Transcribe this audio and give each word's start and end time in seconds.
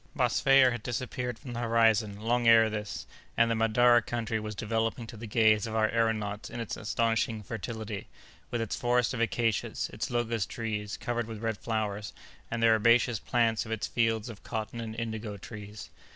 Mosfeia 0.15 0.71
had 0.71 0.81
disappeared 0.81 1.37
from 1.37 1.53
the 1.53 1.59
horizon 1.59 2.19
long 2.21 2.47
ere 2.47 2.71
this, 2.71 3.05
and 3.37 3.51
the 3.51 3.55
Mandara 3.55 4.01
country 4.03 4.39
was 4.39 4.55
developing 4.55 5.05
to 5.05 5.15
the 5.15 5.27
gaze 5.27 5.67
of 5.67 5.75
our 5.75 5.91
aëronauts 5.91 6.49
its 6.49 6.75
astonishing 6.75 7.43
fertility, 7.43 8.07
with 8.49 8.61
its 8.61 8.75
forests 8.75 9.13
of 9.13 9.21
acacias, 9.21 9.91
its 9.93 10.09
locust 10.09 10.49
trees 10.49 10.97
covered 10.97 11.27
with 11.27 11.43
red 11.43 11.59
flowers, 11.59 12.13
and 12.49 12.63
the 12.63 12.67
herbaceous 12.67 13.19
plants 13.19 13.63
of 13.63 13.71
its 13.71 13.85
fields 13.85 14.27
of 14.27 14.41
cotton 14.41 14.81
and 14.81 14.95
indigo 14.95 15.37
trees. 15.37 15.91